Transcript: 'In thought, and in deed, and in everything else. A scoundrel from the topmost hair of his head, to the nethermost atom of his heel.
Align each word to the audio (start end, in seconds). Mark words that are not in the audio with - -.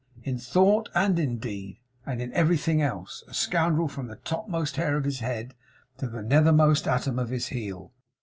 'In 0.23 0.39
thought, 0.39 0.89
and 0.95 1.19
in 1.19 1.37
deed, 1.37 1.77
and 2.07 2.23
in 2.23 2.33
everything 2.33 2.81
else. 2.81 3.23
A 3.27 3.35
scoundrel 3.35 3.87
from 3.87 4.07
the 4.07 4.15
topmost 4.15 4.77
hair 4.77 4.97
of 4.97 5.03
his 5.05 5.19
head, 5.19 5.53
to 5.99 6.07
the 6.07 6.23
nethermost 6.23 6.87
atom 6.87 7.19
of 7.19 7.29
his 7.29 7.49
heel. 7.49 7.93